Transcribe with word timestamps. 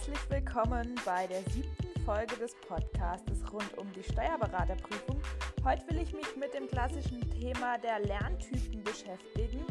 Herzlich 0.00 0.30
willkommen 0.30 0.98
bei 1.04 1.26
der 1.26 1.42
siebten 1.50 2.00
Folge 2.06 2.34
des 2.36 2.54
Podcastes 2.66 3.52
rund 3.52 3.76
um 3.76 3.92
die 3.92 4.02
Steuerberaterprüfung. 4.02 5.20
Heute 5.62 5.86
will 5.88 6.00
ich 6.00 6.14
mich 6.14 6.36
mit 6.36 6.54
dem 6.54 6.68
klassischen 6.68 7.20
Thema 7.32 7.76
der 7.76 7.98
Lerntypen 7.98 8.82
beschäftigen. 8.82 9.62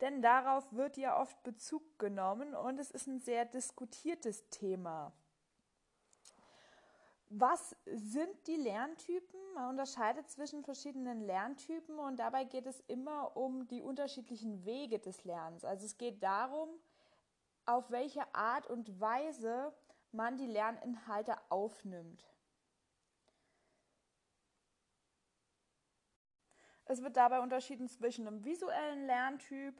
Denn 0.00 0.22
darauf 0.22 0.64
wird 0.72 0.96
ja 0.96 1.20
oft 1.20 1.42
Bezug 1.42 1.98
genommen 1.98 2.54
und 2.54 2.80
es 2.80 2.90
ist 2.90 3.06
ein 3.06 3.20
sehr 3.20 3.44
diskutiertes 3.44 4.48
Thema. 4.48 5.12
Was 7.28 7.74
sind 7.86 8.46
die 8.46 8.56
Lerntypen? 8.56 9.40
Man 9.54 9.70
unterscheidet 9.70 10.30
zwischen 10.30 10.62
verschiedenen 10.62 11.20
Lerntypen 11.20 11.98
und 11.98 12.18
dabei 12.18 12.44
geht 12.44 12.66
es 12.66 12.80
immer 12.86 13.36
um 13.36 13.66
die 13.66 13.82
unterschiedlichen 13.82 14.64
Wege 14.64 15.00
des 15.00 15.24
Lernens. 15.24 15.64
Also 15.64 15.86
es 15.86 15.98
geht 15.98 16.22
darum, 16.22 16.68
auf 17.64 17.90
welche 17.90 18.32
Art 18.34 18.68
und 18.68 19.00
Weise 19.00 19.74
man 20.12 20.36
die 20.36 20.46
Lerninhalte 20.46 21.36
aufnimmt. 21.48 22.24
Es 26.84 27.02
wird 27.02 27.16
dabei 27.16 27.40
unterschieden 27.40 27.88
zwischen 27.88 28.28
einem 28.28 28.44
visuellen 28.44 29.06
Lerntyp, 29.06 29.74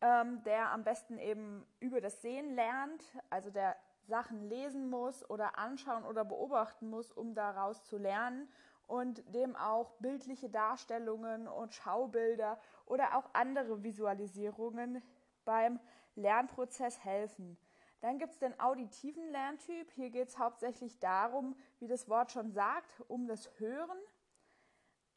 ähm, 0.00 0.42
der 0.42 0.72
am 0.72 0.82
besten 0.82 1.18
eben 1.18 1.64
über 1.78 2.00
das 2.00 2.20
Sehen 2.20 2.56
lernt, 2.56 3.04
also 3.30 3.50
der 3.50 3.76
Sachen 4.06 4.48
lesen 4.48 4.90
muss 4.90 5.28
oder 5.30 5.58
anschauen 5.58 6.04
oder 6.04 6.24
beobachten 6.24 6.88
muss, 6.88 7.12
um 7.12 7.34
daraus 7.34 7.84
zu 7.84 7.98
lernen 7.98 8.48
und 8.86 9.22
dem 9.34 9.56
auch 9.56 9.92
bildliche 10.00 10.50
Darstellungen 10.50 11.48
und 11.48 11.72
Schaubilder 11.72 12.60
oder 12.86 13.16
auch 13.16 13.30
andere 13.32 13.82
Visualisierungen 13.82 15.02
beim 15.44 15.80
Lernprozess 16.14 17.04
helfen. 17.04 17.56
Dann 18.00 18.18
gibt 18.18 18.32
es 18.32 18.38
den 18.38 18.58
auditiven 18.58 19.30
Lerntyp. 19.30 19.90
Hier 19.92 20.10
geht 20.10 20.28
es 20.28 20.38
hauptsächlich 20.38 20.98
darum, 20.98 21.56
wie 21.78 21.86
das 21.86 22.08
Wort 22.08 22.32
schon 22.32 22.50
sagt, 22.50 23.00
um 23.08 23.28
das 23.28 23.48
Hören. 23.58 23.98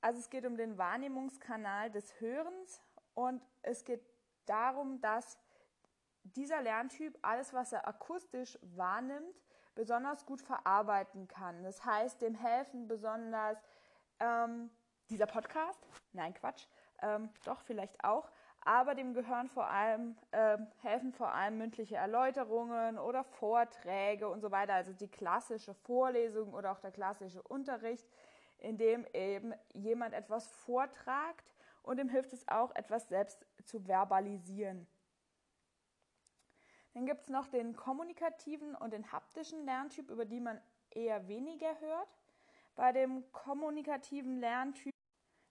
Also 0.01 0.19
es 0.19 0.29
geht 0.29 0.45
um 0.45 0.55
den 0.55 0.77
Wahrnehmungskanal 0.77 1.89
des 1.89 2.19
Hörens 2.21 2.83
und 3.15 3.41
es 3.63 3.83
geht 3.83 4.05
darum, 4.45 5.01
dass 5.01 5.39
dieser 6.25 6.61
Lerntyp 6.61 7.17
alles, 7.21 7.53
was 7.53 7.71
er 7.71 7.87
akustisch 7.87 8.57
wahrnimmt, 8.61 9.41
besonders 9.75 10.25
gut 10.25 10.41
verarbeiten 10.41 11.27
kann. 11.27 11.63
Das 11.63 11.83
heißt, 11.85 12.21
dem 12.21 12.33
helfen 12.33 12.87
besonders 12.87 13.57
ähm, 14.19 14.69
dieser 15.09 15.27
Podcast, 15.27 15.79
nein 16.13 16.33
Quatsch, 16.33 16.65
ähm, 17.01 17.29
doch 17.43 17.61
vielleicht 17.61 18.03
auch, 18.03 18.29
aber 18.61 18.95
dem 18.95 19.13
gehören 19.13 19.47
vor 19.47 19.69
allem, 19.69 20.17
äh, 20.31 20.57
helfen 20.81 21.13
vor 21.13 21.31
allem 21.31 21.59
mündliche 21.59 21.97
Erläuterungen 21.97 22.97
oder 22.97 23.23
Vorträge 23.23 24.27
und 24.27 24.41
so 24.41 24.49
weiter, 24.49 24.73
also 24.73 24.91
die 24.91 25.07
klassische 25.07 25.75
Vorlesung 25.75 26.53
oder 26.53 26.71
auch 26.71 26.79
der 26.79 26.91
klassische 26.91 27.43
Unterricht, 27.43 28.07
in 28.57 28.77
dem 28.77 29.05
eben 29.13 29.53
jemand 29.73 30.15
etwas 30.15 30.47
vortragt. 30.47 31.53
Und 31.83 31.99
ihm 31.99 32.09
hilft 32.09 32.33
es 32.33 32.47
auch, 32.47 32.73
etwas 32.73 33.07
selbst 33.07 33.45
zu 33.65 33.79
verbalisieren. 33.79 34.87
Dann 36.95 37.05
gibt 37.05 37.23
es 37.23 37.29
noch 37.29 37.47
den 37.47 37.75
kommunikativen 37.75 38.73
und 38.73 38.93
den 38.93 39.11
haptischen 39.11 39.65
Lerntyp, 39.65 40.09
über 40.09 40.23
die 40.23 40.39
man 40.39 40.61
eher 40.91 41.27
weniger 41.27 41.77
hört. 41.81 42.07
Bei 42.73 42.93
dem 42.93 43.29
kommunikativen 43.33 44.39
Lerntyp 44.39 44.93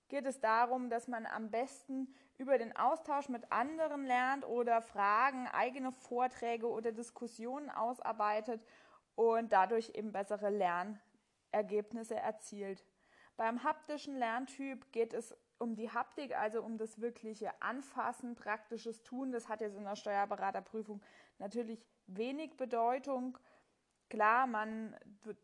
geht 0.08 0.24
es 0.24 0.40
darum, 0.40 0.88
dass 0.88 1.06
man 1.06 1.26
am 1.26 1.50
besten 1.50 2.14
über 2.38 2.56
den 2.56 2.74
Austausch 2.74 3.28
mit 3.28 3.52
anderen 3.52 4.06
lernt 4.06 4.46
oder 4.46 4.80
Fragen, 4.80 5.46
eigene 5.48 5.92
Vorträge 5.92 6.66
oder 6.66 6.92
Diskussionen 6.92 7.68
ausarbeitet 7.68 8.64
und 9.14 9.52
dadurch 9.52 9.90
eben 9.90 10.12
bessere 10.12 10.48
Lernergebnisse 10.48 12.16
erzielt. 12.16 12.86
Beim 13.36 13.62
haptischen 13.64 14.16
Lerntyp 14.16 14.90
geht 14.92 15.12
es 15.12 15.36
um 15.58 15.76
die 15.76 15.90
Haptik, 15.90 16.36
also 16.36 16.62
um 16.62 16.78
das 16.78 17.00
wirkliche 17.00 17.50
Anfassen, 17.62 18.34
praktisches 18.34 19.02
Tun. 19.02 19.32
Das 19.32 19.48
hat 19.48 19.60
jetzt 19.60 19.76
in 19.76 19.84
der 19.84 19.96
Steuerberaterprüfung 19.96 21.02
natürlich 21.38 21.84
wenig 22.06 22.56
Bedeutung. 22.56 23.38
Klar, 24.10 24.46
man, 24.46 24.96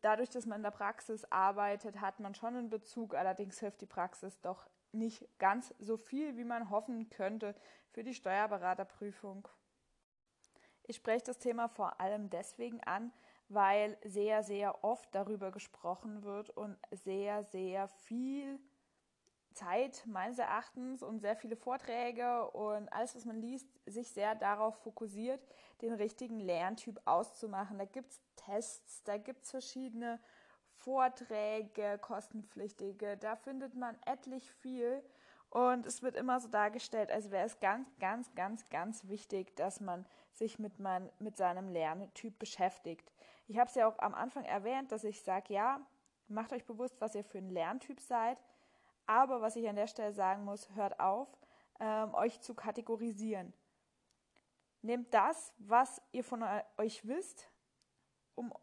dadurch, 0.03 0.31
dass 0.31 0.47
man 0.47 0.59
in 0.59 0.63
der 0.63 0.71
Praxis 0.71 1.25
arbeitet, 1.31 2.01
hat 2.01 2.21
man 2.21 2.35
schon 2.35 2.57
einen 2.57 2.69
Bezug. 2.69 3.15
Allerdings 3.15 3.59
hilft 3.61 3.81
die 3.81 3.87
Praxis 3.87 4.41
doch 4.41 4.69
nicht 4.93 5.27
ganz 5.39 5.75
so 5.79 5.97
viel, 5.97 6.37
wie 6.37 6.45
man 6.45 6.71
hoffen 6.71 7.09
könnte 7.11 7.55
für 7.91 8.03
die 8.03 8.15
Steuerberaterprüfung. 8.15 9.49
Ich 10.87 10.97
spreche 10.97 11.27
das 11.27 11.39
Thema 11.39 11.69
vor 11.69 12.01
allem 12.01 12.31
deswegen 12.31 12.81
an, 12.83 13.13
weil 13.49 13.97
sehr, 14.05 14.43
sehr 14.43 14.85
oft 14.85 15.15
darüber 15.15 15.51
gesprochen 15.51 16.23
wird 16.25 16.51
und 16.51 16.77
sehr, 16.91 17.45
sehr 17.45 17.89
viel 17.89 18.61
Zeit 19.53 20.03
meines 20.07 20.39
Erachtens 20.39 21.03
und 21.03 21.21
sehr 21.21 21.37
viele 21.37 21.57
Vorträge 21.57 22.51
und 22.51 22.93
alles, 22.93 23.15
was 23.17 23.25
man 23.25 23.41
liest, 23.41 23.67
sich 23.87 24.09
sehr 24.11 24.35
darauf 24.35 24.77
fokussiert, 24.83 25.41
den 25.83 25.93
richtigen 25.93 26.41
Lerntyp 26.41 27.01
auszumachen. 27.05 27.79
Da 27.79 27.85
gibt 27.85 28.13
es 28.13 28.21
Tests, 28.37 29.03
da 29.05 29.19
gibt 29.19 29.45
es 29.45 29.51
verschiedene 29.51 30.21
Vorträge, 30.77 31.99
kostenpflichtige, 32.01 33.17
da 33.17 33.37
findet 33.37 33.75
man 33.75 33.99
etlich 34.07 34.51
viel 34.51 35.03
und 35.51 35.85
es 35.85 36.03
wird 36.03 36.17
immer 36.17 36.41
so 36.41 36.49
dargestellt, 36.49 37.11
als 37.11 37.31
wäre 37.31 37.45
es 37.45 37.59
ganz, 37.59 37.89
ganz, 37.99 38.33
ganz, 38.35 38.69
ganz 38.71 39.09
wichtig, 39.09 39.57
dass 39.57 39.81
man 39.81 40.07
sich 40.33 40.59
mit, 40.59 40.79
mein, 40.79 41.11
mit 41.19 41.37
seinem 41.37 41.69
Lerntyp 41.69 42.39
beschäftigt. 42.39 43.13
Ich 43.49 43.59
habe 43.59 43.69
es 43.69 43.75
ja 43.75 43.89
auch 43.89 43.99
am 43.99 44.15
Anfang 44.15 44.45
erwähnt, 44.45 44.93
dass 44.93 45.03
ich 45.03 45.23
sage, 45.23 45.53
ja, 45.53 45.81
macht 46.29 46.53
euch 46.53 46.65
bewusst, 46.65 47.01
was 47.01 47.17
ihr 47.17 47.25
für 47.25 47.39
ein 47.39 47.51
Lerntyp 47.51 48.01
seid 48.01 48.39
aber 49.11 49.41
was 49.41 49.57
ich 49.57 49.69
an 49.69 49.75
der 49.75 49.89
Stelle 49.89 50.13
sagen 50.13 50.45
muss, 50.45 50.73
hört 50.77 51.01
auf, 51.01 51.27
ähm, 51.81 52.15
euch 52.15 52.41
zu 52.43 52.55
kategorisieren. 52.55 53.53
Nehmt 54.83 55.13
das, 55.13 55.53
was 55.59 56.01
ihr 56.13 56.23
von 56.23 56.45
euch 56.79 57.05
wisst, 57.09 57.51
um 58.37 58.55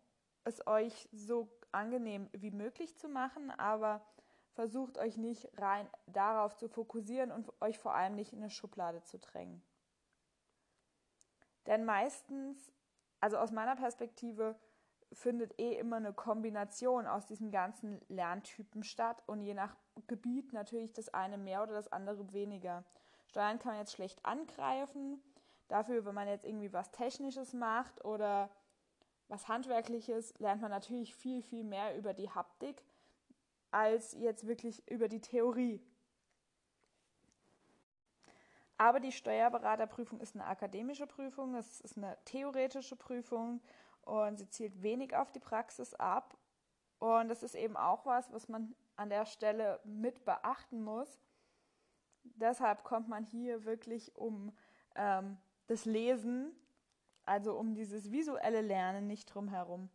es 0.45 0.65
euch 0.65 1.09
so 1.11 1.51
angenehm 1.73 2.29
wie 2.31 2.51
möglich 2.51 2.97
zu 2.97 3.09
machen, 3.09 3.51
aber 3.51 4.07
versucht 4.53 4.97
euch 4.97 5.17
nicht 5.17 5.49
rein 5.59 5.89
darauf 6.05 6.55
zu 6.55 6.69
fokussieren 6.69 7.33
und 7.33 7.51
euch 7.61 7.77
vor 7.77 7.93
allem 7.93 8.15
nicht 8.15 8.31
in 8.31 8.39
eine 8.39 8.49
Schublade 8.49 9.03
zu 9.03 9.19
drängen. 9.19 9.61
Denn 11.65 11.83
meistens, 11.83 12.71
also 13.19 13.37
aus 13.37 13.51
meiner 13.51 13.75
Perspektive, 13.75 14.57
findet 15.11 15.59
eh 15.59 15.77
immer 15.77 15.97
eine 15.97 16.13
Kombination 16.13 17.05
aus 17.05 17.25
diesen 17.25 17.51
ganzen 17.51 17.99
Lerntypen 18.07 18.85
statt 18.85 19.21
und 19.25 19.41
je 19.41 19.53
nach 19.53 19.75
Gebiet 20.07 20.53
natürlich 20.53 20.93
das 20.93 21.09
eine 21.09 21.37
mehr 21.37 21.63
oder 21.63 21.73
das 21.73 21.91
andere 21.91 22.33
weniger. 22.33 22.83
Steuern 23.27 23.59
kann 23.59 23.71
man 23.71 23.79
jetzt 23.79 23.93
schlecht 23.93 24.25
angreifen. 24.25 25.21
Dafür, 25.67 26.05
wenn 26.05 26.15
man 26.15 26.27
jetzt 26.27 26.45
irgendwie 26.45 26.71
was 26.71 26.91
Technisches 26.91 27.53
macht 27.53 28.03
oder 28.05 28.49
was 29.27 29.47
Handwerkliches, 29.47 30.33
lernt 30.39 30.61
man 30.61 30.71
natürlich 30.71 31.15
viel, 31.15 31.41
viel 31.41 31.63
mehr 31.63 31.97
über 31.97 32.13
die 32.13 32.29
Haptik 32.29 32.83
als 33.71 34.13
jetzt 34.13 34.47
wirklich 34.47 34.89
über 34.89 35.09
die 35.09 35.19
Theorie. 35.19 35.81
Aber 38.77 38.99
die 38.99 39.11
Steuerberaterprüfung 39.11 40.19
ist 40.19 40.35
eine 40.35 40.45
akademische 40.45 41.07
Prüfung, 41.07 41.55
es 41.55 41.81
ist 41.81 41.97
eine 41.97 42.15
theoretische 42.25 42.95
Prüfung 42.95 43.59
und 44.03 44.37
sie 44.37 44.49
zielt 44.49 44.83
wenig 44.83 45.15
auf 45.15 45.31
die 45.31 45.39
Praxis 45.39 45.93
ab. 45.95 46.36
Und 46.99 47.29
das 47.29 47.43
ist 47.43 47.55
eben 47.55 47.77
auch 47.77 48.05
was, 48.05 48.31
was 48.33 48.49
man 48.49 48.75
an 48.95 49.09
der 49.09 49.25
Stelle 49.25 49.79
mit 49.83 50.25
beachten 50.25 50.83
muss. 50.83 51.21
Deshalb 52.23 52.83
kommt 52.83 53.07
man 53.07 53.23
hier 53.23 53.65
wirklich 53.65 54.15
um 54.15 54.51
ähm, 54.95 55.37
das 55.67 55.85
Lesen, 55.85 56.51
also 57.25 57.57
um 57.57 57.75
dieses 57.75 58.11
visuelle 58.11 58.61
Lernen 58.61 59.07
nicht 59.07 59.25
drum 59.33 59.47
herum. 59.47 59.89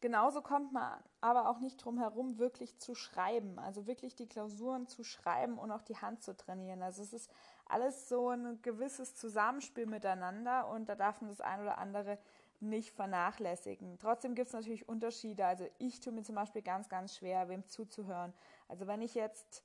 Genauso 0.00 0.40
kommt 0.40 0.72
man 0.72 0.98
aber 1.20 1.50
auch 1.50 1.60
nicht 1.60 1.76
drum 1.76 1.98
herum, 1.98 2.38
wirklich 2.38 2.78
zu 2.78 2.94
schreiben, 2.94 3.58
also 3.58 3.86
wirklich 3.86 4.14
die 4.14 4.26
Klausuren 4.26 4.86
zu 4.86 5.04
schreiben 5.04 5.58
und 5.58 5.70
auch 5.70 5.82
die 5.82 5.98
Hand 5.98 6.22
zu 6.22 6.34
trainieren. 6.34 6.82
Also 6.82 7.02
es 7.02 7.12
ist 7.12 7.30
alles 7.66 8.08
so 8.08 8.30
ein 8.30 8.62
gewisses 8.62 9.14
Zusammenspiel 9.14 9.84
miteinander 9.84 10.68
und 10.68 10.88
da 10.88 10.94
darf 10.94 11.20
man 11.20 11.28
das 11.28 11.42
ein 11.42 11.60
oder 11.60 11.76
andere 11.76 12.18
nicht 12.60 12.92
vernachlässigen. 12.92 13.98
Trotzdem 13.98 14.34
gibt 14.34 14.48
es 14.48 14.52
natürlich 14.52 14.88
Unterschiede. 14.88 15.46
Also 15.46 15.66
ich 15.78 16.00
tue 16.00 16.12
mir 16.12 16.22
zum 16.22 16.34
Beispiel 16.34 16.62
ganz, 16.62 16.88
ganz 16.88 17.16
schwer, 17.16 17.48
wem 17.48 17.66
zuzuhören. 17.66 18.32
Also 18.68 18.86
wenn 18.86 19.02
ich 19.02 19.14
jetzt 19.14 19.64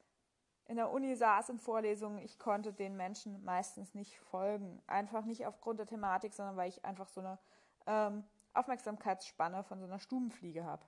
in 0.67 0.77
der 0.77 0.91
Uni 0.91 1.15
saß 1.15 1.49
in 1.49 1.59
Vorlesungen, 1.59 2.17
ich 2.19 2.39
konnte 2.39 2.73
den 2.73 2.97
Menschen 2.97 3.43
meistens 3.43 3.93
nicht 3.93 4.19
folgen. 4.19 4.81
Einfach 4.87 5.25
nicht 5.25 5.45
aufgrund 5.45 5.79
der 5.79 5.85
Thematik, 5.85 6.33
sondern 6.33 6.57
weil 6.57 6.69
ich 6.69 6.83
einfach 6.83 7.07
so 7.07 7.21
eine 7.21 7.37
ähm, 7.85 8.23
Aufmerksamkeitsspanne 8.53 9.63
von 9.63 9.79
so 9.79 9.85
einer 9.85 9.99
Stubenfliege 9.99 10.63
habe. 10.63 10.85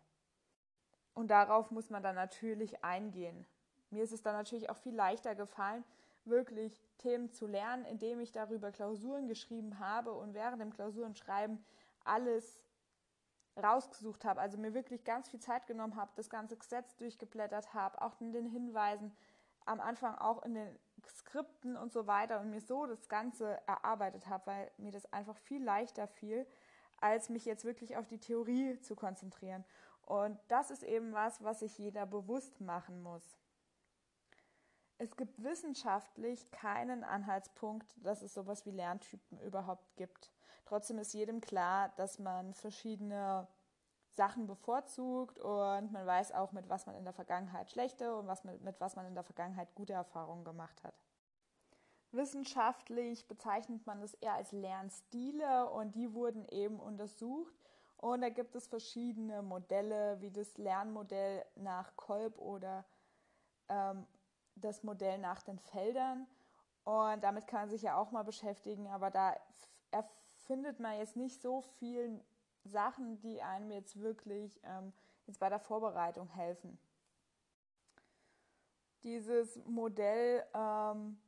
Und 1.13 1.29
darauf 1.29 1.71
muss 1.71 1.89
man 1.89 2.03
dann 2.03 2.15
natürlich 2.15 2.83
eingehen. 2.83 3.45
Mir 3.89 4.03
ist 4.03 4.11
es 4.11 4.21
dann 4.21 4.35
natürlich 4.35 4.69
auch 4.69 4.77
viel 4.77 4.95
leichter 4.95 5.35
gefallen, 5.35 5.83
wirklich 6.25 6.83
Themen 6.97 7.31
zu 7.31 7.47
lernen, 7.47 7.85
indem 7.85 8.19
ich 8.19 8.31
darüber 8.31 8.71
Klausuren 8.71 9.27
geschrieben 9.27 9.79
habe 9.79 10.11
und 10.11 10.33
während 10.33 10.61
dem 10.61 10.73
Klausurenschreiben 10.73 11.63
alles 12.07 12.63
rausgesucht 13.61 14.25
habe, 14.25 14.39
also 14.39 14.57
mir 14.57 14.73
wirklich 14.73 15.03
ganz 15.03 15.29
viel 15.29 15.39
Zeit 15.39 15.65
genommen 15.67 15.95
habe, 15.95 16.11
das 16.15 16.29
ganze 16.29 16.57
Gesetz 16.57 16.95
durchgeblättert 16.97 17.73
habe, 17.73 18.01
auch 18.01 18.19
in 18.21 18.31
den 18.31 18.45
Hinweisen, 18.45 19.15
am 19.65 19.79
Anfang 19.81 20.15
auch 20.15 20.43
in 20.43 20.53
den 20.53 20.79
Skripten 21.05 21.75
und 21.75 21.91
so 21.91 22.07
weiter 22.07 22.39
und 22.39 22.49
mir 22.49 22.61
so 22.61 22.85
das 22.85 23.09
Ganze 23.09 23.59
erarbeitet 23.67 24.27
habe, 24.27 24.47
weil 24.47 24.71
mir 24.77 24.91
das 24.91 25.11
einfach 25.11 25.37
viel 25.37 25.63
leichter 25.63 26.07
fiel, 26.07 26.47
als 26.99 27.29
mich 27.29 27.45
jetzt 27.45 27.65
wirklich 27.65 27.97
auf 27.97 28.07
die 28.07 28.19
Theorie 28.19 28.79
zu 28.79 28.95
konzentrieren. 28.95 29.65
Und 30.01 30.39
das 30.47 30.71
ist 30.71 30.83
eben 30.83 31.13
was, 31.13 31.43
was 31.43 31.59
sich 31.59 31.77
jeder 31.77 32.05
bewusst 32.05 32.61
machen 32.61 33.03
muss. 33.03 33.37
Es 34.99 35.15
gibt 35.15 35.43
wissenschaftlich 35.43 36.49
keinen 36.51 37.03
Anhaltspunkt, 37.03 37.93
dass 38.03 38.21
es 38.21 38.33
sowas 38.33 38.65
wie 38.65 38.71
Lerntypen 38.71 39.39
überhaupt 39.41 39.95
gibt. 39.95 40.31
Trotzdem 40.67 40.99
ist 40.99 41.13
jedem 41.13 41.39
klar, 41.39 41.93
dass 41.95 42.19
man 42.19 42.53
verschiedene 42.53 43.47
Sachen 44.09 44.47
bevorzugt 44.47 45.39
und 45.39 45.93
man 45.93 46.05
weiß 46.05 46.33
auch, 46.33 46.51
mit 46.51 46.67
was 46.67 46.85
man 46.85 46.95
in 46.95 47.05
der 47.05 47.13
Vergangenheit 47.13 47.71
schlechte 47.71 48.13
und 48.17 48.27
was 48.27 48.43
mit, 48.43 48.61
mit 48.61 48.81
was 48.81 48.97
man 48.97 49.05
in 49.05 49.13
der 49.13 49.23
Vergangenheit 49.23 49.73
gute 49.75 49.93
Erfahrungen 49.93 50.43
gemacht 50.43 50.83
hat. 50.83 50.93
Wissenschaftlich 52.11 53.29
bezeichnet 53.29 53.85
man 53.85 54.01
es 54.01 54.13
eher 54.15 54.33
als 54.33 54.51
Lernstile 54.51 55.69
und 55.69 55.95
die 55.95 56.13
wurden 56.13 56.45
eben 56.49 56.81
untersucht. 56.81 57.53
Und 57.95 58.21
da 58.21 58.29
gibt 58.29 58.53
es 58.55 58.67
verschiedene 58.67 59.41
Modelle, 59.41 60.19
wie 60.19 60.31
das 60.31 60.57
Lernmodell 60.57 61.45
nach 61.55 61.95
Kolb 61.95 62.37
oder 62.39 62.83
ähm, 63.69 64.05
das 64.55 64.83
Modell 64.83 65.17
nach 65.17 65.41
den 65.43 65.59
Feldern. 65.59 66.27
Und 66.83 67.23
damit 67.23 67.47
kann 67.47 67.61
man 67.61 67.69
sich 67.69 67.83
ja 67.83 67.95
auch 67.95 68.11
mal 68.11 68.23
beschäftigen, 68.23 68.87
aber 68.87 69.11
da 69.11 69.33
erfindet 70.47 70.79
man 70.79 70.97
jetzt 70.97 71.17
nicht 71.17 71.41
so 71.41 71.61
viel 71.77 72.23
Sachen, 72.63 73.19
die 73.19 73.41
einem 73.41 73.69
jetzt 73.69 73.99
wirklich 73.99 74.61
ähm, 74.63 74.93
jetzt 75.25 75.41
bei 75.41 75.49
der 75.49 75.59
Vorbereitung 75.59 76.29
helfen. 76.29 76.79
Dieses 79.03 79.57
Modell, 79.65 80.45
ähm, 80.53 81.19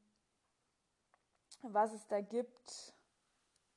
was 1.64 1.92
es 1.94 2.08
da 2.08 2.22
gibt, 2.22 2.94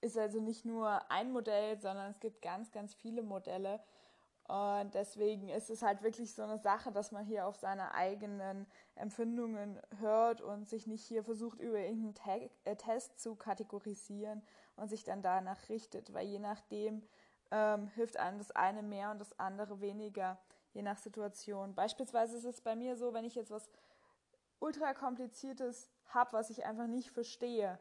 ist 0.00 0.16
also 0.16 0.40
nicht 0.40 0.64
nur 0.64 1.10
ein 1.10 1.32
Modell, 1.32 1.80
sondern 1.80 2.12
es 2.12 2.20
gibt 2.20 2.40
ganz, 2.40 2.70
ganz 2.70 2.94
viele 2.94 3.24
Modelle. 3.24 3.80
Und 4.48 4.94
deswegen 4.94 5.48
ist 5.48 5.70
es 5.70 5.82
halt 5.82 6.02
wirklich 6.02 6.34
so 6.34 6.42
eine 6.42 6.58
Sache, 6.58 6.90
dass 6.90 7.12
man 7.12 7.24
hier 7.24 7.46
auf 7.46 7.56
seine 7.56 7.94
eigenen 7.94 8.66
Empfindungen 8.96 9.80
hört 9.98 10.40
und 10.40 10.68
sich 10.68 10.86
nicht 10.86 11.04
hier 11.04 11.22
versucht, 11.22 11.60
über 11.60 11.78
irgendeinen 11.78 12.14
Tag, 12.14 12.50
äh, 12.64 12.76
Test 12.76 13.20
zu 13.20 13.36
kategorisieren 13.36 14.42
und 14.76 14.88
sich 14.88 15.04
dann 15.04 15.22
danach 15.22 15.68
richtet, 15.68 16.12
weil 16.12 16.26
je 16.26 16.40
nachdem 16.40 17.02
ähm, 17.50 17.86
hilft 17.88 18.16
einem 18.16 18.38
das 18.38 18.50
eine 18.50 18.82
mehr 18.82 19.10
und 19.12 19.20
das 19.20 19.38
andere 19.38 19.80
weniger, 19.80 20.38
je 20.72 20.82
nach 20.82 20.98
Situation. 20.98 21.74
Beispielsweise 21.74 22.36
ist 22.36 22.44
es 22.44 22.60
bei 22.60 22.74
mir 22.74 22.96
so, 22.96 23.14
wenn 23.14 23.24
ich 23.24 23.34
jetzt 23.34 23.50
was 23.50 23.70
ultra 24.58 24.94
kompliziertes 24.94 25.90
habe, 26.06 26.32
was 26.32 26.50
ich 26.50 26.64
einfach 26.64 26.86
nicht 26.86 27.10
verstehe, 27.10 27.78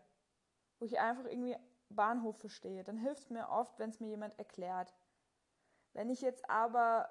wo 0.79 0.85
ich 0.85 0.99
einfach 0.99 1.25
irgendwie 1.25 1.55
Bahnhof 1.89 2.37
verstehe, 2.37 2.83
dann 2.83 2.97
hilft 2.97 3.23
es 3.23 3.29
mir 3.29 3.49
oft, 3.49 3.79
wenn 3.79 3.89
es 3.89 3.99
mir 3.99 4.09
jemand 4.09 4.37
erklärt. 4.37 4.93
Wenn 5.93 6.09
ich 6.09 6.21
jetzt 6.21 6.49
aber 6.49 7.09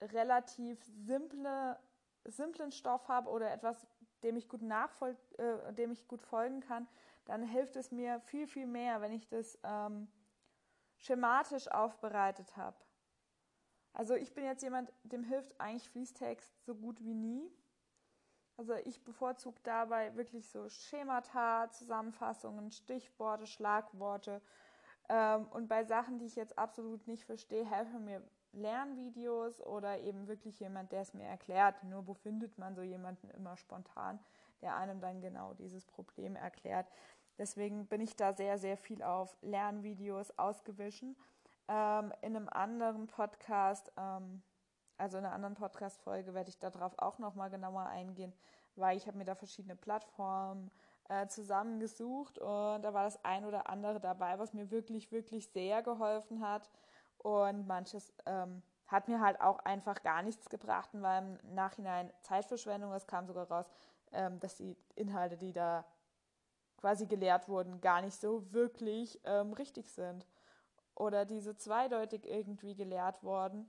relativ 0.00 0.82
simple, 0.84 1.78
simplen 2.24 2.72
Stoff 2.72 3.08
habe 3.08 3.30
oder 3.30 3.50
etwas, 3.50 3.86
dem 4.22 4.36
ich 4.36 4.48
gut 4.48 4.62
nachfol 4.62 5.16
äh, 5.38 5.72
dem 5.72 5.90
ich 5.90 6.06
gut 6.08 6.22
folgen 6.22 6.60
kann, 6.60 6.88
dann 7.24 7.42
hilft 7.42 7.76
es 7.76 7.90
mir 7.90 8.20
viel, 8.20 8.46
viel 8.46 8.66
mehr, 8.66 9.00
wenn 9.00 9.12
ich 9.12 9.28
das 9.28 9.58
ähm, 9.62 10.08
schematisch 10.98 11.68
aufbereitet 11.68 12.56
habe. 12.56 12.76
Also 13.92 14.14
ich 14.14 14.34
bin 14.34 14.44
jetzt 14.44 14.62
jemand, 14.62 14.92
dem 15.04 15.24
hilft 15.24 15.58
eigentlich 15.60 15.88
Fließtext 15.88 16.64
so 16.64 16.74
gut 16.74 17.02
wie 17.02 17.14
nie. 17.14 17.50
Also 18.58 18.74
ich 18.84 19.02
bevorzuge 19.04 19.58
dabei 19.62 20.14
wirklich 20.16 20.48
so 20.48 20.68
Schemata, 20.68 21.70
Zusammenfassungen, 21.70 22.70
Stichworte, 22.72 23.46
Schlagworte. 23.46 24.42
Ähm, 25.08 25.46
und 25.50 25.68
bei 25.68 25.84
Sachen, 25.84 26.18
die 26.18 26.26
ich 26.26 26.36
jetzt 26.36 26.58
absolut 26.58 27.06
nicht 27.06 27.24
verstehe, 27.24 27.64
helfen 27.64 28.04
mir 28.04 28.22
Lernvideos 28.52 29.60
oder 29.60 30.00
eben 30.00 30.26
wirklich 30.26 30.58
jemand, 30.60 30.92
der 30.92 31.02
es 31.02 31.14
mir 31.14 31.24
erklärt. 31.26 31.82
Nur 31.84 32.06
wo 32.06 32.14
findet 32.14 32.58
man 32.58 32.74
so 32.74 32.82
jemanden 32.82 33.30
immer 33.30 33.56
spontan, 33.56 34.18
der 34.62 34.76
einem 34.76 35.00
dann 35.00 35.20
genau 35.20 35.54
dieses 35.54 35.84
Problem 35.84 36.36
erklärt. 36.36 36.86
Deswegen 37.38 37.86
bin 37.86 38.00
ich 38.00 38.16
da 38.16 38.32
sehr, 38.32 38.58
sehr 38.58 38.76
viel 38.76 39.02
auf 39.02 39.36
Lernvideos 39.42 40.38
ausgewichen. 40.38 41.16
Ähm, 41.68 42.12
in 42.22 42.36
einem 42.36 42.48
anderen 42.48 43.06
Podcast, 43.06 43.92
ähm, 43.96 44.42
also 44.96 45.18
in 45.18 45.24
einer 45.24 45.34
anderen 45.34 45.54
Podcast-Folge 45.54 46.32
werde 46.32 46.48
ich 46.48 46.58
darauf 46.58 46.98
auch 46.98 47.18
nochmal 47.18 47.50
genauer 47.50 47.86
eingehen, 47.86 48.32
weil 48.76 48.96
ich 48.96 49.06
habe 49.06 49.18
mir 49.18 49.24
da 49.24 49.34
verschiedene 49.34 49.76
Plattformen 49.76 50.70
äh, 51.08 51.26
zusammengesucht 51.28 52.38
und 52.38 52.82
da 52.82 52.94
war 52.94 53.04
das 53.04 53.24
ein 53.24 53.44
oder 53.44 53.68
andere 53.68 54.00
dabei, 54.00 54.38
was 54.38 54.54
mir 54.54 54.70
wirklich, 54.70 55.10
wirklich 55.12 55.48
sehr 55.48 55.82
geholfen 55.82 56.46
hat 56.46 56.68
und 57.18 57.66
manches 57.66 58.12
ähm, 58.26 58.62
hat 58.86 59.08
mir 59.08 59.20
halt 59.20 59.40
auch 59.40 59.58
einfach 59.60 60.02
gar 60.02 60.22
nichts 60.22 60.48
gebracht 60.48 60.94
und 60.94 61.02
war 61.02 61.18
im 61.18 61.38
Nachhinein 61.54 62.12
Zeitverschwendung. 62.22 62.92
Es 62.92 63.06
kam 63.06 63.26
sogar 63.26 63.50
raus, 63.50 63.68
ähm, 64.12 64.38
dass 64.38 64.56
die 64.56 64.76
Inhalte, 64.94 65.36
die 65.36 65.52
da 65.52 65.84
quasi 66.76 67.06
gelehrt 67.06 67.48
wurden, 67.48 67.80
gar 67.80 68.00
nicht 68.00 68.20
so 68.20 68.52
wirklich 68.52 69.20
ähm, 69.24 69.52
richtig 69.54 69.90
sind. 69.90 70.24
Oder 70.94 71.24
diese 71.24 71.56
zweideutig 71.56 72.24
irgendwie 72.26 72.76
gelehrt 72.76 73.24
worden 73.24 73.68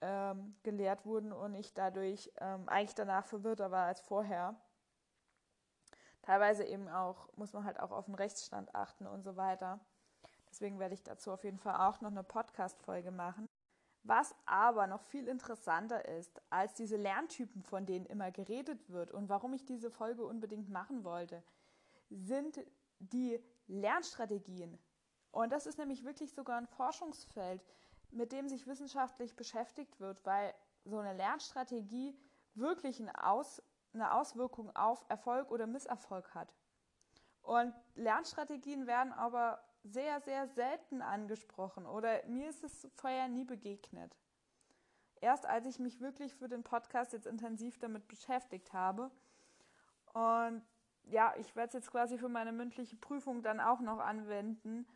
ähm, 0.00 0.54
gelehrt 0.62 1.06
wurden 1.06 1.32
und 1.32 1.54
ich 1.54 1.74
dadurch 1.74 2.30
ähm, 2.40 2.68
eigentlich 2.68 2.94
danach 2.94 3.24
verwirrter 3.24 3.70
war 3.70 3.86
als 3.86 4.00
vorher. 4.00 4.54
Teilweise 6.26 6.64
eben 6.64 6.88
auch, 6.88 7.28
muss 7.36 7.52
man 7.52 7.64
halt 7.64 7.78
auch 7.78 7.92
auf 7.92 8.06
den 8.06 8.16
Rechtsstand 8.16 8.74
achten 8.74 9.06
und 9.06 9.22
so 9.22 9.36
weiter. 9.36 9.78
Deswegen 10.50 10.80
werde 10.80 10.94
ich 10.94 11.04
dazu 11.04 11.30
auf 11.30 11.44
jeden 11.44 11.60
Fall 11.60 11.76
auch 11.88 12.00
noch 12.00 12.10
eine 12.10 12.24
Podcast-Folge 12.24 13.12
machen. 13.12 13.48
Was 14.02 14.34
aber 14.44 14.88
noch 14.88 15.02
viel 15.02 15.28
interessanter 15.28 16.04
ist 16.04 16.42
als 16.50 16.74
diese 16.74 16.96
Lerntypen, 16.96 17.62
von 17.62 17.86
denen 17.86 18.06
immer 18.06 18.32
geredet 18.32 18.90
wird 18.90 19.12
und 19.12 19.28
warum 19.28 19.52
ich 19.52 19.64
diese 19.64 19.88
Folge 19.88 20.24
unbedingt 20.24 20.68
machen 20.68 21.04
wollte, 21.04 21.44
sind 22.10 22.58
die 22.98 23.40
Lernstrategien. 23.68 24.80
Und 25.30 25.52
das 25.52 25.66
ist 25.66 25.78
nämlich 25.78 26.04
wirklich 26.04 26.32
sogar 26.32 26.58
ein 26.58 26.66
Forschungsfeld, 26.66 27.64
mit 28.10 28.32
dem 28.32 28.48
sich 28.48 28.66
wissenschaftlich 28.66 29.36
beschäftigt 29.36 30.00
wird, 30.00 30.24
weil 30.26 30.52
so 30.84 30.98
eine 30.98 31.14
Lernstrategie 31.14 32.18
wirklich 32.54 33.00
eine, 33.00 33.24
Aus, 33.24 33.62
eine 33.96 34.12
Auswirkung 34.12 34.74
auf 34.76 35.04
Erfolg 35.08 35.50
oder 35.50 35.66
Misserfolg 35.66 36.34
hat. 36.34 36.54
Und 37.42 37.74
Lernstrategien 37.94 38.86
werden 38.86 39.12
aber 39.12 39.62
sehr, 39.82 40.20
sehr 40.20 40.48
selten 40.48 41.00
angesprochen 41.00 41.86
oder 41.86 42.24
mir 42.26 42.48
ist 42.48 42.64
es 42.64 42.88
vorher 42.96 43.28
nie 43.28 43.44
begegnet. 43.44 44.16
Erst 45.20 45.46
als 45.46 45.66
ich 45.66 45.78
mich 45.78 46.00
wirklich 46.00 46.34
für 46.34 46.48
den 46.48 46.62
Podcast 46.62 47.12
jetzt 47.12 47.26
intensiv 47.26 47.78
damit 47.78 48.08
beschäftigt 48.08 48.72
habe. 48.72 49.10
Und 50.12 50.62
ja, 51.04 51.34
ich 51.38 51.54
werde 51.54 51.68
es 51.68 51.74
jetzt 51.74 51.90
quasi 51.90 52.18
für 52.18 52.28
meine 52.28 52.52
mündliche 52.52 52.96
Prüfung 52.96 53.42
dann 53.42 53.60
auch 53.60 53.80
noch 53.80 54.00
anwenden 54.00 54.86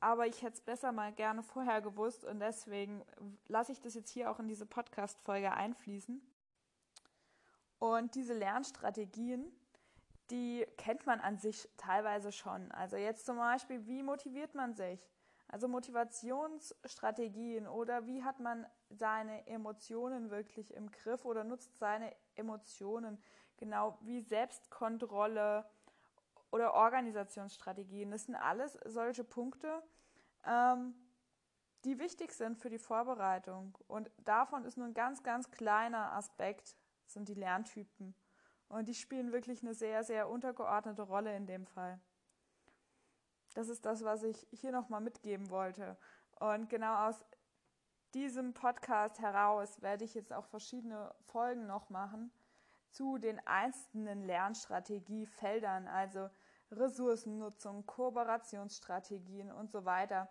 aber 0.00 0.26
ich 0.26 0.42
hätte 0.42 0.54
es 0.54 0.60
besser 0.60 0.92
mal 0.92 1.12
gerne 1.12 1.42
vorher 1.42 1.80
gewusst 1.80 2.24
und 2.24 2.40
deswegen 2.40 3.02
lasse 3.48 3.72
ich 3.72 3.80
das 3.80 3.94
jetzt 3.94 4.10
hier 4.10 4.30
auch 4.30 4.38
in 4.38 4.48
diese 4.48 4.66
Podcast-Folge 4.66 5.52
einfließen. 5.52 6.20
Und 7.78 8.14
diese 8.14 8.34
Lernstrategien, 8.34 9.52
die 10.30 10.66
kennt 10.76 11.06
man 11.06 11.20
an 11.20 11.38
sich 11.38 11.68
teilweise 11.76 12.32
schon. 12.32 12.70
Also 12.72 12.96
jetzt 12.96 13.26
zum 13.26 13.36
Beispiel, 13.36 13.86
wie 13.86 14.02
motiviert 14.02 14.54
man 14.54 14.74
sich? 14.74 15.08
Also 15.48 15.68
Motivationsstrategien 15.68 17.68
oder 17.68 18.06
wie 18.06 18.24
hat 18.24 18.40
man 18.40 18.66
seine 18.90 19.46
Emotionen 19.46 20.30
wirklich 20.30 20.74
im 20.74 20.90
Griff 20.90 21.24
oder 21.24 21.44
nutzt 21.44 21.78
seine 21.78 22.12
Emotionen 22.34 23.22
genau 23.56 23.96
wie 24.00 24.22
Selbstkontrolle, 24.22 25.64
oder 26.50 26.74
Organisationsstrategien. 26.74 28.10
Das 28.10 28.24
sind 28.24 28.34
alles 28.34 28.78
solche 28.84 29.24
Punkte, 29.24 29.82
ähm, 30.44 30.94
die 31.84 31.98
wichtig 31.98 32.32
sind 32.32 32.58
für 32.58 32.70
die 32.70 32.78
Vorbereitung. 32.78 33.76
Und 33.86 34.10
davon 34.24 34.64
ist 34.64 34.76
nur 34.76 34.86
ein 34.86 34.94
ganz, 34.94 35.22
ganz 35.22 35.50
kleiner 35.50 36.12
Aspekt, 36.12 36.76
sind 37.06 37.28
die 37.28 37.34
Lerntypen. 37.34 38.14
Und 38.68 38.88
die 38.88 38.94
spielen 38.94 39.32
wirklich 39.32 39.62
eine 39.62 39.74
sehr, 39.74 40.02
sehr 40.04 40.28
untergeordnete 40.28 41.02
Rolle 41.02 41.36
in 41.36 41.46
dem 41.46 41.66
Fall. 41.66 42.00
Das 43.54 43.68
ist 43.68 43.86
das, 43.86 44.04
was 44.04 44.22
ich 44.22 44.46
hier 44.50 44.72
nochmal 44.72 45.00
mitgeben 45.00 45.50
wollte. 45.50 45.96
Und 46.40 46.68
genau 46.68 47.08
aus 47.08 47.24
diesem 48.12 48.54
Podcast 48.54 49.20
heraus 49.20 49.80
werde 49.82 50.04
ich 50.04 50.14
jetzt 50.14 50.32
auch 50.32 50.46
verschiedene 50.46 51.14
Folgen 51.26 51.66
noch 51.66 51.90
machen 51.90 52.30
zu 52.90 53.18
den 53.18 53.38
einzelnen 53.46 54.24
Lernstrategiefeldern, 54.24 55.86
also 55.86 56.30
Ressourcennutzung, 56.72 57.86
Kooperationsstrategien 57.86 59.52
und 59.52 59.70
so 59.70 59.84
weiter, 59.84 60.28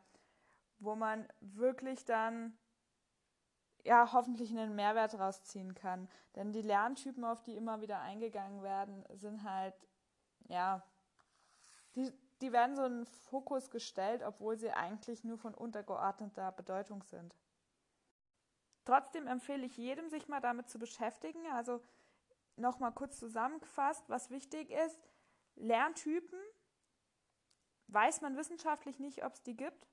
wo 0.80 0.96
man 0.96 1.28
wirklich 1.40 2.06
dann 2.06 2.58
ja 3.86 4.12
hoffentlich 4.12 4.52
einen 4.52 4.76
Mehrwert 4.76 5.18
rausziehen 5.18 5.76
kann. 5.76 6.10
Denn 6.36 6.52
die 6.52 6.62
Lerntypen, 6.62 7.24
auf 7.24 7.44
die 7.44 7.56
immer 7.56 7.82
wieder 7.82 8.02
eingegangen 8.02 8.64
werden, 8.64 9.06
sind 9.14 9.44
halt, 9.44 9.76
ja, 10.48 10.84
die, 11.96 12.12
die 12.42 12.52
werden 12.52 12.76
so 12.76 12.84
in 12.84 13.06
Fokus 13.06 13.70
gestellt, 13.70 14.24
obwohl 14.24 14.58
sie 14.58 14.72
eigentlich 14.72 15.24
nur 15.24 15.38
von 15.38 15.54
untergeordneter 15.54 16.52
Bedeutung 16.52 17.04
sind. 17.04 17.36
Trotzdem 18.86 19.28
empfehle 19.28 19.66
ich 19.66 19.78
jedem, 19.78 20.10
sich 20.10 20.28
mal 20.28 20.42
damit 20.42 20.70
zu 20.70 20.78
beschäftigen. 20.78 21.46
Also 21.54 21.82
nochmal 22.56 22.92
kurz 22.92 23.18
zusammengefasst, 23.20 24.10
was 24.10 24.30
wichtig 24.30 24.72
ist. 24.72 25.00
Lerntypen 25.56 26.40
weiß 27.88 28.22
man 28.22 28.36
wissenschaftlich 28.36 29.00
nicht, 29.00 29.24
ob 29.24 29.34
es 29.34 29.44
die 29.44 29.56
gibt. 29.56 29.88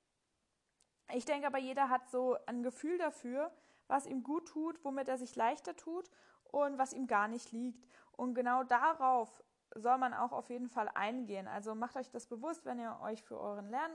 Ich 1.12 1.25
denke 1.25 1.46
aber, 1.46 1.58
jeder 1.58 1.90
hat 1.90 2.08
so 2.11 2.37
ein 2.46 2.62
Gefühl 2.62 2.96
dafür, 2.99 3.52
was 3.88 4.06
ihm 4.06 4.22
gut 4.22 4.48
tut, 4.48 4.82
womit 4.84 5.08
er 5.08 5.18
sich 5.18 5.36
leichter 5.36 5.76
tut 5.76 6.10
und 6.44 6.78
was 6.78 6.92
ihm 6.92 7.06
gar 7.06 7.28
nicht 7.28 7.52
liegt. 7.52 7.86
Und 8.12 8.34
genau 8.34 8.64
darauf 8.64 9.42
soll 9.74 9.98
man 9.98 10.14
auch 10.14 10.32
auf 10.32 10.50
jeden 10.50 10.68
Fall 10.68 10.88
eingehen. 10.94 11.48
Also 11.48 11.74
macht 11.74 11.96
euch 11.96 12.10
das 12.10 12.26
bewusst, 12.26 12.64
wenn 12.64 12.78
ihr 12.78 12.98
euch 13.02 13.22
für 13.22 13.38
euren 13.38 13.68
Lern 13.70 13.90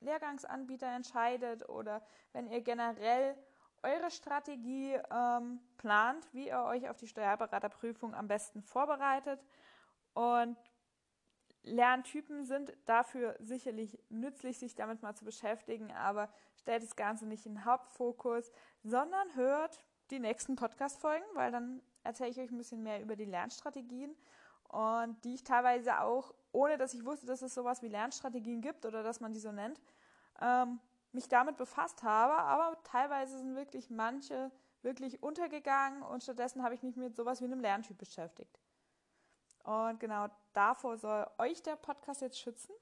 Lehrgangsanbieter 0.00 0.86
entscheidet 0.86 1.68
oder 1.68 2.02
wenn 2.32 2.46
ihr 2.46 2.60
generell 2.60 3.36
eure 3.82 4.10
Strategie 4.10 4.98
ähm, 5.10 5.60
plant, 5.76 6.32
wie 6.32 6.48
ihr 6.48 6.62
euch 6.62 6.88
auf 6.88 6.96
die 6.96 7.06
Steuerberaterprüfung 7.06 8.14
am 8.14 8.28
besten 8.28 8.62
vorbereitet. 8.62 9.44
Und 10.14 10.56
Lerntypen 11.68 12.44
sind 12.44 12.72
dafür 12.86 13.36
sicherlich 13.40 13.98
nützlich, 14.08 14.58
sich 14.58 14.74
damit 14.74 15.02
mal 15.02 15.14
zu 15.14 15.24
beschäftigen, 15.24 15.92
aber 15.92 16.28
stellt 16.56 16.82
das 16.82 16.96
Ganze 16.96 17.26
nicht 17.26 17.46
in 17.46 17.54
den 17.54 17.64
Hauptfokus, 17.64 18.50
sondern 18.82 19.34
hört 19.34 19.84
die 20.10 20.18
nächsten 20.18 20.56
Podcast-Folgen, 20.56 21.24
weil 21.34 21.52
dann 21.52 21.82
erzähle 22.02 22.30
ich 22.30 22.38
euch 22.38 22.50
ein 22.50 22.56
bisschen 22.56 22.82
mehr 22.82 23.02
über 23.02 23.16
die 23.16 23.24
Lernstrategien 23.24 24.16
und 24.68 25.24
die 25.24 25.34
ich 25.34 25.44
teilweise 25.44 26.00
auch, 26.00 26.34
ohne 26.52 26.78
dass 26.78 26.94
ich 26.94 27.04
wusste, 27.04 27.26
dass 27.26 27.42
es 27.42 27.54
sowas 27.54 27.82
wie 27.82 27.88
Lernstrategien 27.88 28.60
gibt 28.60 28.86
oder 28.86 29.02
dass 29.02 29.20
man 29.20 29.32
die 29.32 29.40
so 29.40 29.52
nennt, 29.52 29.80
ähm, 30.40 30.80
mich 31.12 31.28
damit 31.28 31.56
befasst 31.56 32.02
habe, 32.02 32.34
aber 32.34 32.82
teilweise 32.84 33.38
sind 33.38 33.54
wirklich 33.56 33.90
manche 33.90 34.50
wirklich 34.82 35.22
untergegangen 35.22 36.02
und 36.02 36.22
stattdessen 36.22 36.62
habe 36.62 36.74
ich 36.74 36.82
mich 36.82 36.96
mit 36.96 37.16
sowas 37.16 37.40
wie 37.40 37.46
einem 37.46 37.60
Lerntyp 37.60 37.98
beschäftigt. 37.98 38.58
Und 39.68 40.00
genau 40.00 40.28
davor 40.54 40.96
soll 40.96 41.26
euch 41.36 41.62
der 41.62 41.76
Podcast 41.76 42.22
jetzt 42.22 42.38
schützen, 42.38 42.72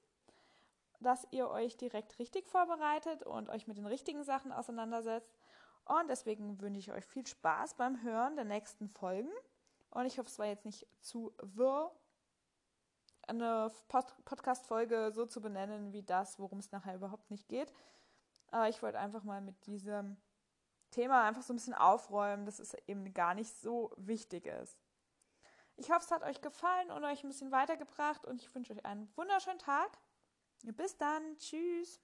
dass 1.01 1.27
ihr 1.33 1.51
euch 1.51 1.77
direkt 1.77 2.17
richtig 2.21 2.47
vorbereitet 2.47 3.25
und 3.25 3.49
euch 3.51 3.67
mit 3.67 3.77
den 3.77 3.87
richtigen 3.87 4.23
Sachen 4.23 4.53
auseinandersetzt. 4.53 5.37
Und 5.85 6.07
deswegen 6.09 6.61
wünsche 6.61 6.79
ich 6.79 6.93
euch 6.93 7.05
viel 7.05 7.27
Spaß 7.27 7.75
beim 7.75 8.05
Hören 8.05 8.37
der 8.37 8.45
nächsten 8.45 8.89
Folgen. 8.89 9.33
Und 9.91 10.07
ich 10.07 10.17
hoffe, 10.21 10.29
es 10.29 10.39
war 10.39 10.47
jetzt 10.47 10.65
nicht 10.65 10.87
zu 11.01 11.35
wirr, 11.43 11.91
eine 13.27 13.73
Pod 13.89 14.07
Podcast-Folge 14.25 15.11
so 15.13 15.27
zu 15.27 15.41
benennen 15.41 15.93
wie 15.93 16.05
das, 16.05 16.39
worum 16.39 16.61
es 16.61 16.71
nachher 16.71 16.95
überhaupt 16.95 17.33
nicht 17.33 17.49
geht. 17.49 17.73
Aber 18.53 18.69
ich 18.69 18.81
wollte 18.81 19.01
einfach 19.01 19.25
mal 19.25 19.41
mit 19.41 19.67
diesem 19.67 20.19
Thema 20.93 21.25
einfach 21.25 21.43
so 21.43 21.53
ein 21.53 21.57
bisschen 21.57 21.75
aufräumen, 21.75 22.47
dass 22.47 22.61
es 22.61 22.75
eben 22.87 23.13
gar 23.13 23.35
nicht 23.35 23.53
so 23.61 23.93
wichtig 23.97 24.47
ist. 24.47 24.86
Ich 25.79 25.91
hoffe, 25.91 26.05
es 26.05 26.11
hat 26.11 26.23
euch 26.23 26.41
gefallen 26.41 26.91
und 26.91 27.05
euch 27.05 27.23
ein 27.23 27.29
bisschen 27.29 27.51
weitergebracht 27.51 28.25
und 28.25 28.41
ich 28.41 28.55
wünsche 28.55 28.73
euch 28.73 28.85
einen 28.85 29.13
wunderschönen 29.17 29.59
Tag. 29.59 29.99
Bis 30.63 30.97
dann. 30.97 31.37
Tschüss. 31.37 32.01